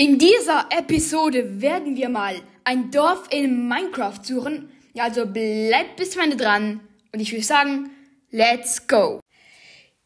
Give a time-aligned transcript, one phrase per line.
[0.00, 4.70] In dieser Episode werden wir mal ein Dorf in Minecraft suchen.
[4.94, 6.78] Ja, also bleibt bis zum Ende dran.
[7.12, 7.90] Und ich würde sagen,
[8.30, 9.18] let's go.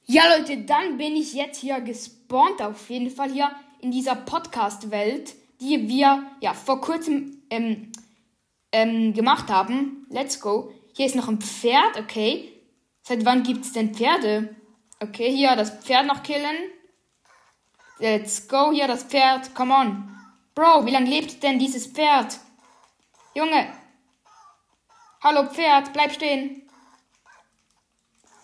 [0.07, 3.51] Ja, Leute, dann bin ich jetzt hier gespawnt, auf jeden Fall hier
[3.83, 7.93] in dieser Podcast-Welt, die wir ja vor kurzem ähm,
[8.73, 10.07] ähm, gemacht haben.
[10.09, 10.73] Let's go.
[10.97, 12.51] Hier ist noch ein Pferd, okay.
[13.03, 14.57] Seit wann gibt es denn Pferde?
[15.01, 16.57] Okay, hier das Pferd noch killen.
[17.99, 19.55] Let's go hier, das Pferd.
[19.55, 20.17] Come on.
[20.55, 22.39] Bro, wie lange lebt denn dieses Pferd?
[23.35, 23.73] Junge.
[25.23, 26.69] Hallo Pferd, bleib stehen.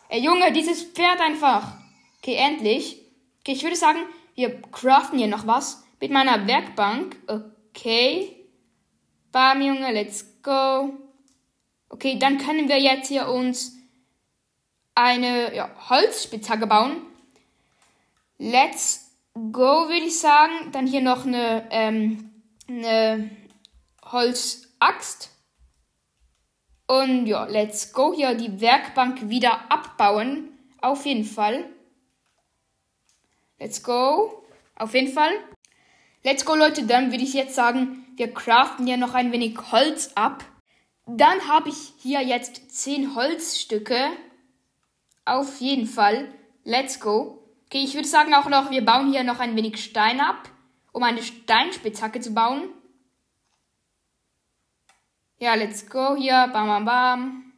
[0.09, 1.75] Ey Junge, dieses Pferd einfach.
[2.19, 3.03] Okay, endlich.
[3.41, 3.99] Okay, ich würde sagen,
[4.35, 7.17] wir craften hier noch was mit meiner Werkbank.
[7.27, 8.37] Okay.
[9.33, 10.93] Bam, Junge, let's go.
[11.89, 13.77] Okay, dann können wir jetzt hier uns
[14.95, 17.03] eine ja, Holzspitzhacke bauen.
[18.39, 19.08] Let's
[19.53, 20.73] Go würde ich sagen.
[20.73, 23.31] Dann hier noch eine, ähm, eine
[24.05, 25.31] Holzaxt.
[26.87, 28.13] Und ja, let's go.
[28.15, 30.49] Hier die Werkbank wieder abbauen.
[30.81, 31.69] Auf jeden Fall.
[33.59, 34.45] Let's go.
[34.77, 35.33] Auf jeden Fall.
[36.25, 36.85] Let's go, Leute.
[36.85, 40.45] Dann würde ich jetzt sagen, wir craften hier noch ein wenig Holz ab.
[41.07, 44.11] Dann habe ich hier jetzt 10 Holzstücke.
[45.25, 46.35] Auf jeden Fall.
[46.65, 47.38] Let's go.
[47.69, 50.49] Okay, ich würde sagen auch noch, wir bauen hier noch ein wenig Stein ab,
[50.93, 52.71] um eine Steinspitzhacke zu bauen.
[55.39, 56.49] Ja, let's go hier.
[56.51, 57.53] Bam, bam, bam.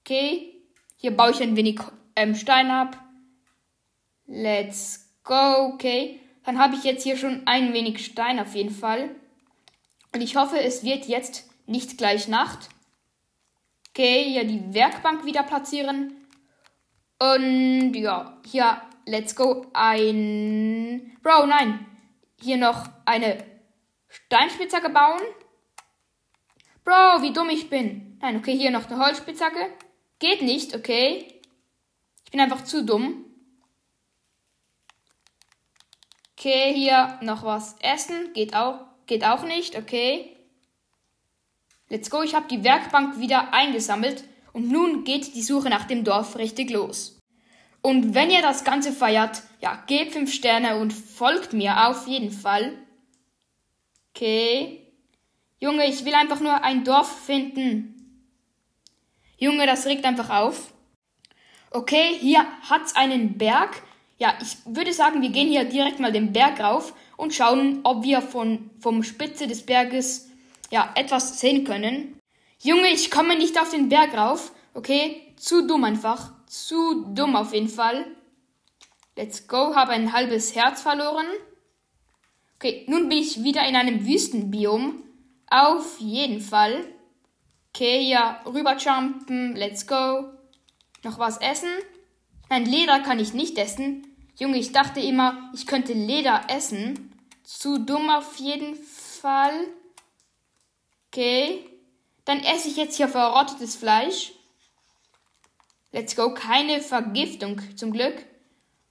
[0.00, 0.60] Okay.
[0.96, 1.78] Hier baue ich ein wenig
[2.16, 2.98] ähm, Stein ab.
[4.26, 5.70] Let's go.
[5.74, 6.18] Okay.
[6.44, 9.14] Dann habe ich jetzt hier schon ein wenig Stein auf jeden Fall.
[10.12, 12.70] Und ich hoffe, es wird jetzt nicht gleich Nacht.
[13.90, 16.23] Okay, hier die Werkbank wieder platzieren.
[17.18, 21.16] Und ja, hier, let's go, ein...
[21.22, 21.86] Bro, nein.
[22.40, 23.44] Hier noch eine
[24.08, 25.20] Steinspitzhacke bauen.
[26.84, 28.18] Bro, wie dumm ich bin.
[28.20, 29.72] Nein, okay, hier noch eine Holzspitzhacke.
[30.18, 31.40] Geht nicht, okay.
[32.24, 33.24] Ich bin einfach zu dumm.
[36.36, 38.32] Okay, hier noch was essen.
[38.34, 40.36] Geht auch, geht auch nicht, okay.
[41.88, 44.24] Let's go, ich habe die Werkbank wieder eingesammelt.
[44.52, 47.13] Und nun geht die Suche nach dem Dorf richtig los.
[47.86, 52.30] Und wenn ihr das Ganze feiert, ja, gebt 5 Sterne und folgt mir auf jeden
[52.30, 52.78] Fall.
[54.08, 54.80] Okay.
[55.60, 58.22] Junge, ich will einfach nur ein Dorf finden.
[59.36, 60.72] Junge, das regt einfach auf.
[61.70, 63.82] Okay, hier hat's einen Berg.
[64.16, 68.02] Ja, ich würde sagen, wir gehen hier direkt mal den Berg rauf und schauen, ob
[68.02, 70.30] wir von, vom Spitze des Berges,
[70.70, 72.18] ja, etwas sehen können.
[72.62, 74.52] Junge, ich komme nicht auf den Berg rauf.
[74.72, 76.32] Okay, zu dumm einfach.
[76.54, 78.06] Zu dumm auf jeden Fall.
[79.16, 81.26] Let's go, habe ein halbes Herz verloren.
[82.54, 85.02] Okay, nun bin ich wieder in einem Wüstenbiom.
[85.50, 86.86] Auf jeden Fall.
[87.70, 89.56] Okay, ja, rüberjumpen.
[89.56, 90.30] Let's go.
[91.02, 91.70] Noch was essen?
[92.48, 94.06] Nein, Leder kann ich nicht essen.
[94.38, 97.12] Junge, ich dachte immer, ich könnte Leder essen.
[97.42, 99.66] Zu dumm auf jeden Fall.
[101.08, 101.68] Okay.
[102.24, 104.34] Dann esse ich jetzt hier verrottetes Fleisch.
[105.94, 106.34] Let's go.
[106.34, 108.26] Keine Vergiftung, zum Glück.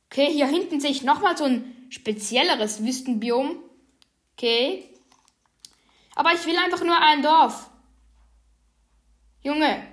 [0.10, 3.58] Okay, hier hinten sehe ich nochmal so ein spezielleres Wüstenbiom.
[4.32, 4.90] Okay.
[6.16, 7.70] Aber ich will einfach nur ein Dorf.
[9.42, 9.86] Junge.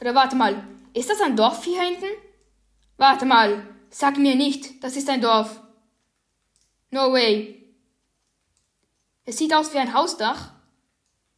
[0.00, 0.66] Oder warte mal.
[0.94, 2.06] Ist das ein Dorf hier hinten?
[2.96, 3.68] Warte mal.
[3.90, 5.60] Sag mir nicht, das ist ein Dorf.
[6.90, 7.62] No way.
[9.26, 10.54] Es sieht aus wie ein Hausdach.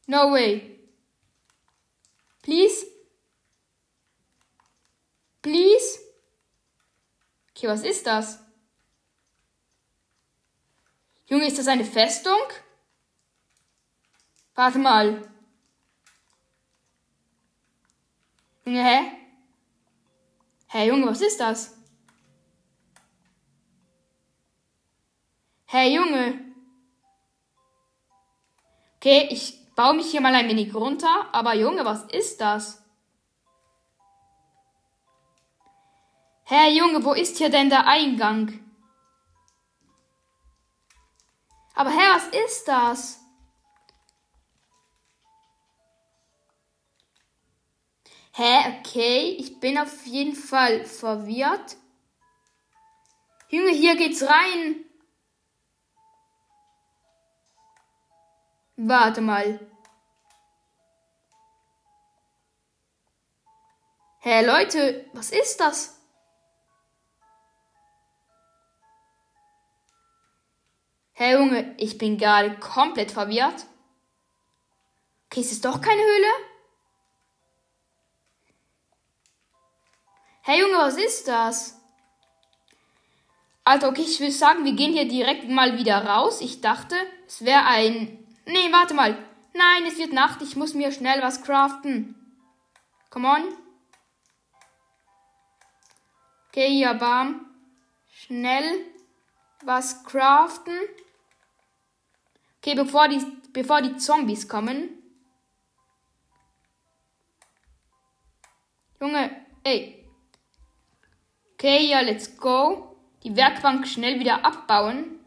[0.06, 0.78] No way.
[2.42, 2.86] Please?
[5.46, 6.00] Please?
[7.50, 8.40] Okay, was ist das?
[11.28, 12.42] Junge, ist das eine Festung?
[14.56, 15.22] Warte mal.
[18.64, 19.12] Junge, hä?
[20.66, 21.76] Hä, Junge, was ist das?
[25.66, 26.40] Hä, Junge.
[28.96, 31.28] Okay, ich baue mich hier mal ein wenig runter.
[31.30, 32.82] Aber Junge, was ist das?
[36.48, 38.60] Hä, Junge, wo ist hier denn der Eingang?
[41.74, 43.20] Aber hä, was ist das?
[48.32, 51.76] Hä, okay, ich bin auf jeden Fall verwirrt.
[53.48, 54.84] Junge, hier geht's rein.
[58.76, 59.58] Warte mal.
[64.20, 65.95] Hä, Leute, was ist das?
[71.18, 73.64] Hey Junge, ich bin gerade komplett verwirrt.
[75.24, 76.26] Okay, ist es doch keine Höhle?
[80.42, 81.80] Hey Junge, was ist das?
[83.64, 86.42] Alter, okay, ich will sagen, wir gehen hier direkt mal wieder raus.
[86.42, 86.94] Ich dachte,
[87.26, 88.18] es wäre ein...
[88.44, 89.16] Nee, warte mal.
[89.54, 90.42] Nein, es wird Nacht.
[90.42, 92.14] Ich muss mir schnell was craften.
[93.08, 93.42] Come on.
[96.48, 97.46] Okay, hier, bam.
[98.10, 98.84] Schnell
[99.62, 100.78] was craften.
[102.66, 104.88] Okay, bevor die, bevor die Zombies kommen.
[109.00, 109.30] Junge,
[109.62, 110.04] ey.
[111.52, 115.20] Okay, ja, let's go die Werkbank schnell wieder abbauen.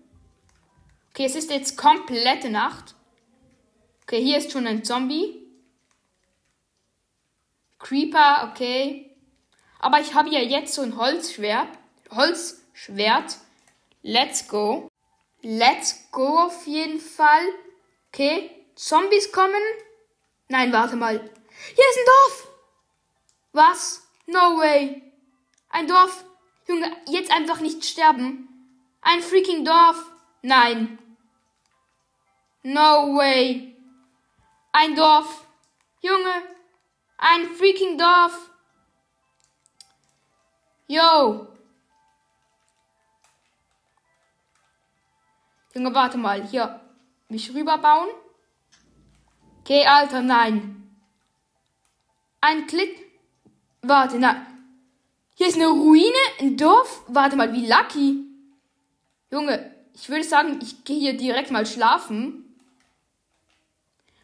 [1.11, 2.95] Okay, es ist jetzt komplette Nacht.
[4.03, 5.47] Okay, hier ist schon ein Zombie.
[7.77, 9.15] Creeper, okay.
[9.79, 11.69] Aber ich habe ja jetzt so ein Holzschwert.
[12.11, 13.37] Holzschwert.
[14.01, 14.89] Let's go.
[15.41, 17.53] Let's go auf jeden Fall.
[18.09, 19.61] Okay, Zombies kommen.
[20.47, 21.17] Nein, warte mal.
[21.17, 22.47] Hier ist ein Dorf.
[23.53, 24.07] Was?
[24.25, 25.01] No way.
[25.69, 26.23] Ein Dorf.
[26.67, 28.47] Junge, jetzt einfach nicht sterben.
[29.01, 30.03] Ein freaking Dorf.
[30.41, 30.99] Nein.
[32.63, 33.75] No way.
[34.71, 35.45] Ein Dorf.
[36.01, 36.43] Junge,
[37.17, 38.49] ein freaking Dorf.
[40.87, 41.47] Yo.
[45.79, 46.45] Junge, warte mal.
[46.45, 46.81] Hier.
[47.29, 48.09] Mich rüberbauen.
[49.61, 50.91] Okay, Alter, nein.
[52.41, 52.97] Ein Klick.
[53.81, 54.45] Warte, nein.
[55.35, 56.11] Hier ist eine Ruine,
[56.41, 57.03] ein Dorf.
[57.07, 58.25] Warte mal, wie lucky.
[59.31, 62.53] Junge, ich würde sagen, ich gehe hier direkt mal schlafen.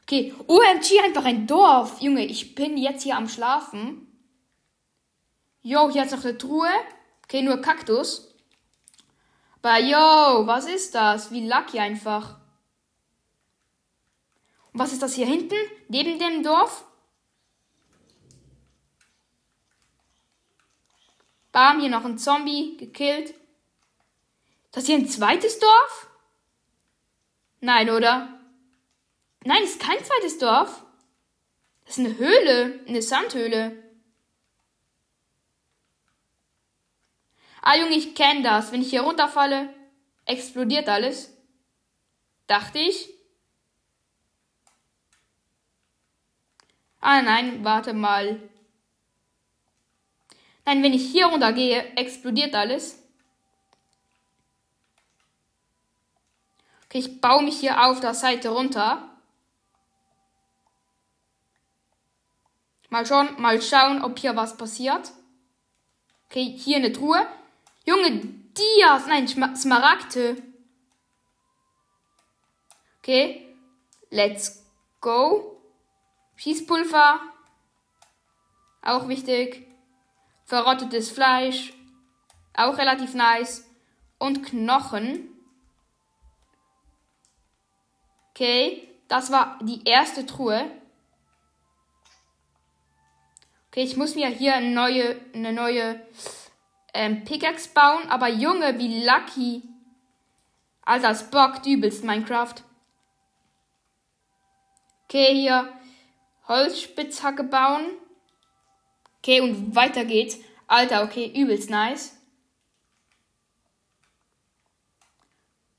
[0.01, 2.01] Okay, OMG, einfach ein Dorf.
[2.01, 4.08] Junge, ich bin jetzt hier am Schlafen.
[5.62, 6.69] Jo, hier ist noch eine Truhe.
[7.24, 8.35] Okay, nur Kaktus.
[9.65, 11.31] Aber yo, was ist das?
[11.31, 12.38] Wie lucky einfach.
[14.71, 15.56] Und was ist das hier hinten?
[15.88, 16.85] Neben dem Dorf?
[21.51, 23.33] Bam, hier noch ein Zombie gekillt.
[24.71, 26.09] Das hier ein zweites Dorf?
[27.59, 28.39] Nein, oder?
[29.45, 30.85] Nein, ist kein zweites Dorf.
[31.85, 33.83] Das ist eine Höhle, eine Sandhöhle.
[37.67, 38.71] Ah, Junge, ich kenne das.
[38.71, 39.73] Wenn ich hier runterfalle,
[40.25, 41.35] explodiert alles.
[42.45, 43.09] Dachte ich.
[47.01, 48.39] Ah, nein, warte mal.
[50.63, 53.01] Nein, wenn ich hier runtergehe, explodiert alles.
[56.85, 59.09] Okay, ich baue mich hier auf der Seite runter.
[62.89, 65.12] Mal schauen, mal schauen, ob hier was passiert.
[66.29, 67.27] Okay, hier eine Truhe.
[67.86, 68.22] Junge,
[68.58, 70.42] Dias, nein, Smaragde.
[73.00, 73.56] Okay,
[74.10, 74.64] let's
[75.00, 75.62] go.
[76.36, 77.20] Schießpulver.
[78.82, 79.68] Auch wichtig
[80.46, 81.74] verrottetes Fleisch,
[82.54, 83.66] auch relativ nice.
[84.18, 85.28] Und Knochen.
[88.30, 90.72] Okay, das war die erste Truhe.
[93.68, 96.00] Okay, ich muss mir hier eine neue, eine neue
[96.95, 98.09] ähm, Pickaxe bauen.
[98.09, 99.63] Aber Junge, wie lucky.
[100.81, 102.56] Alter, es bockt übelst Minecraft.
[105.03, 105.72] Okay, hier
[106.48, 107.86] Holzspitzhacke bauen.
[109.20, 110.39] Okay, und weiter geht's.
[110.67, 112.15] Alter, okay, übelst nice.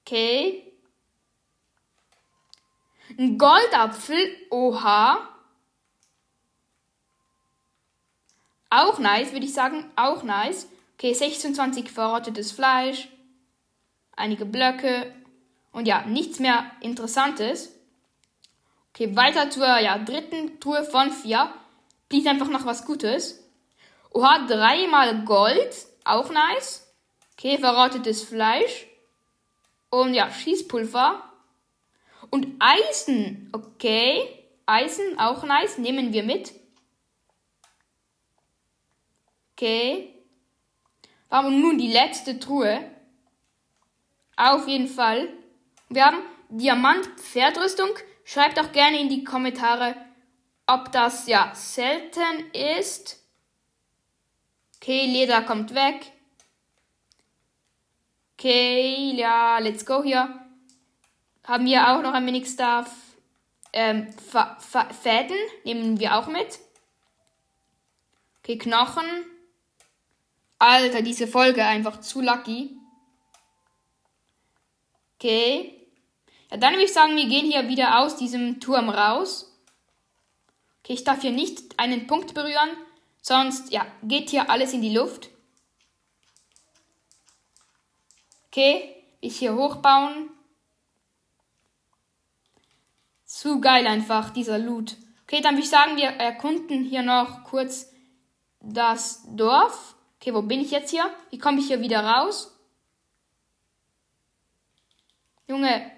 [0.02, 0.73] Okay.
[3.19, 4.37] Ein Goldapfel.
[4.50, 5.29] Oha.
[8.71, 9.91] Auch nice, würde ich sagen.
[9.97, 10.69] Auch nice.
[10.97, 13.09] Okay, 26 verrottetes Fleisch.
[14.17, 15.15] Einige Blöcke.
[15.73, 17.75] Und ja, nichts mehr Interessantes.
[18.95, 21.53] Okay, weiter zur ja, dritten Truhe von vier.
[22.09, 23.45] Please einfach noch was Gutes.
[24.11, 25.87] Oha, dreimal Gold.
[26.05, 26.91] Auch nice.
[27.33, 28.87] Okay, verrottetes Fleisch.
[29.91, 31.31] Und ja, Schießpulver.
[32.31, 33.50] Und Eisen.
[33.53, 34.26] Okay.
[34.65, 35.76] Eisen, auch nice.
[35.76, 36.55] Nehmen wir mit.
[39.53, 40.16] Okay.
[41.28, 42.90] Warum nun die letzte Truhe?
[44.37, 45.28] Auf jeden Fall.
[45.88, 47.90] Wir haben Diamant-Pferdrüstung.
[48.25, 49.95] Schreibt auch gerne in die Kommentare,
[50.66, 53.23] ob das ja selten ist.
[54.76, 56.12] Okay, Leder kommt weg.
[58.38, 60.40] Okay, ja, let's go hier.
[61.45, 62.90] Haben wir auch noch ein wenig Stuff.
[63.73, 64.09] Ähm,
[65.02, 66.59] Fäden nehmen wir auch mit.
[68.40, 69.04] Okay, Knochen.
[70.59, 72.77] Alter, diese Folge einfach zu lucky.
[75.17, 75.73] Okay.
[76.51, 79.53] Ja, dann würde ich sagen, wir gehen hier wieder aus diesem Turm raus.
[80.83, 82.71] Okay, ich darf hier nicht einen Punkt berühren,
[83.21, 85.31] sonst, ja, geht hier alles in die Luft.
[88.47, 90.31] Okay, ich hier hochbauen.
[93.25, 94.97] Zu geil einfach, dieser Loot.
[95.25, 97.91] Okay, dann würde ich sagen, wir erkunden hier noch kurz
[98.61, 99.96] das Dorf.
[100.26, 101.09] Okay, wo bin ich jetzt hier?
[101.30, 102.59] Wie komme ich hier wieder raus?
[105.47, 105.92] Junge.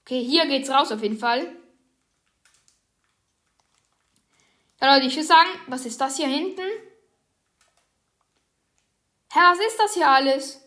[0.00, 1.54] Okay, hier geht's raus auf jeden Fall.
[4.80, 6.62] Ja, Leute, ich würde sagen, was ist das hier hinten?
[9.30, 10.66] Hä, was ist das hier alles?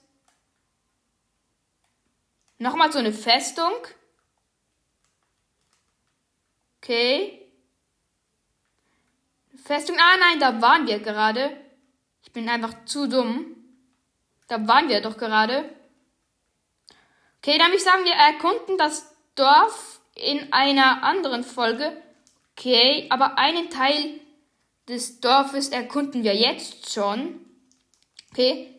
[2.59, 3.73] Nochmal so eine Festung.
[6.77, 7.42] Okay.
[9.63, 9.95] Festung.
[9.97, 11.55] Ah nein, da waren wir gerade.
[12.21, 13.55] Ich bin einfach zu dumm.
[14.47, 15.69] Da waren wir doch gerade.
[17.37, 21.95] Okay, dann würde ich sagen, wir erkunden das Dorf in einer anderen Folge.
[22.51, 24.19] Okay, aber einen Teil
[24.87, 27.39] des Dorfes erkunden wir jetzt schon.
[28.31, 28.75] Okay,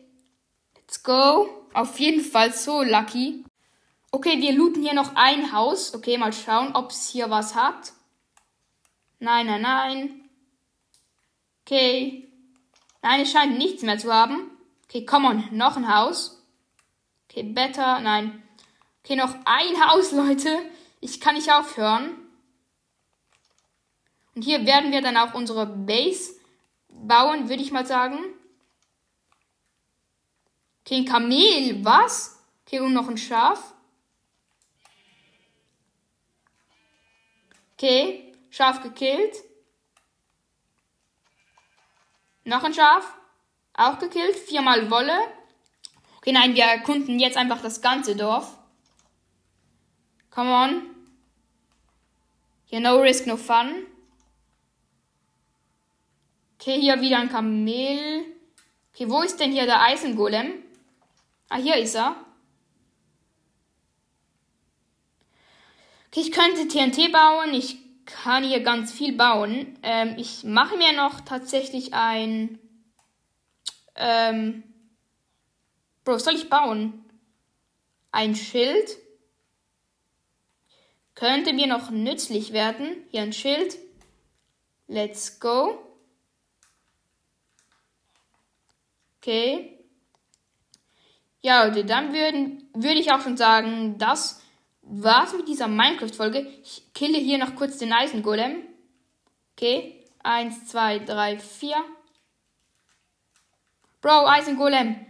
[0.75, 1.49] let's go.
[1.73, 3.43] Auf jeden Fall so lucky.
[4.11, 5.93] Okay, wir looten hier noch ein Haus.
[5.93, 7.91] Okay, mal schauen, ob es hier was hat.
[9.19, 10.24] Nein, nein, nein.
[11.65, 12.27] Okay.
[13.01, 14.51] Nein, es scheint nichts mehr zu haben.
[14.83, 15.57] Okay, come on.
[15.57, 16.43] Noch ein Haus.
[17.27, 17.99] Okay, better.
[18.01, 18.43] Nein.
[19.03, 20.59] Okay, noch ein Haus, Leute.
[21.01, 22.17] Ich kann nicht aufhören.
[24.35, 26.35] Und hier werden wir dann auch unsere Base
[26.89, 28.19] bauen, würde ich mal sagen.
[30.81, 31.83] Okay, ein Kamel.
[31.83, 32.43] Was?
[32.65, 33.73] Okay, und noch ein Schaf.
[37.73, 39.44] Okay, Schaf gekillt.
[42.45, 43.13] Noch ein Schaf.
[43.73, 44.37] Auch gekillt.
[44.37, 45.19] Viermal Wolle.
[46.17, 48.57] Okay, nein, wir erkunden jetzt einfach das ganze Dorf.
[50.31, 50.81] Come on.
[52.65, 53.85] Hier no risk, no fun.
[56.59, 58.25] Okay, hier wieder ein Kamel.
[58.93, 60.63] Okay, wo ist denn hier der Eisengolem?
[61.49, 62.15] Ah, hier ist er.
[66.07, 67.53] Okay, ich könnte TNT bauen.
[67.53, 69.77] Ich kann hier ganz viel bauen.
[69.83, 72.59] Ähm, ich mache mir noch tatsächlich ein.
[73.95, 74.63] Ähm,
[76.03, 77.03] Bro, was soll ich bauen?
[78.11, 78.97] Ein Schild.
[81.15, 82.95] Könnte mir noch nützlich werden.
[83.09, 83.77] Hier ein Schild.
[84.87, 85.79] Let's go.
[89.17, 89.79] Okay.
[91.41, 94.41] Ja, dann würden, würde ich auch schon sagen, das
[94.85, 96.47] war's mit dieser Minecraft-Folge.
[96.63, 98.63] Ich kille hier noch kurz den Eisengolem.
[99.53, 100.03] Okay.
[100.23, 101.83] Eins, zwei, drei, vier.
[104.01, 105.05] Bro, Eisengolem.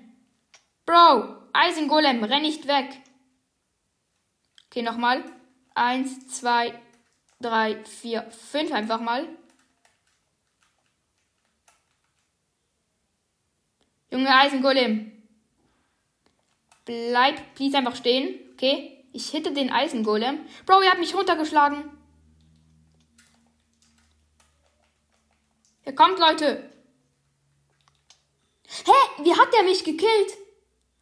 [0.85, 3.01] Bro, Eisengolem, renn nicht weg.
[4.67, 5.23] Okay, nochmal.
[5.73, 6.79] Eins, zwei,
[7.39, 9.27] drei, vier, fünf einfach mal.
[14.11, 15.11] Junge Eisengolem.
[16.85, 18.39] Bleib, please einfach stehen.
[18.53, 18.94] Okay.
[19.15, 20.39] Ich hitte den Eisengolem.
[20.65, 21.85] Bro, ihr habt mich runtergeschlagen.
[25.85, 26.69] Er kommt, Leute.
[28.85, 29.23] Hä?
[29.23, 30.31] Wie hat der mich gekillt?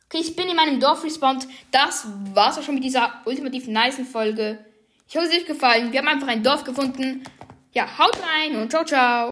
[0.05, 1.47] Okay, ich bin in meinem Dorf respawned.
[1.71, 2.05] Das
[2.35, 4.63] war's auch schon mit dieser ultimativ nice Folge.
[5.09, 5.91] Ich hoffe, es hat euch gefallen.
[5.91, 7.23] Wir haben einfach ein Dorf gefunden.
[7.71, 9.21] Ja, haut rein und ciao, ciao.